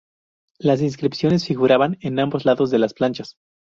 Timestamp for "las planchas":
2.79-3.37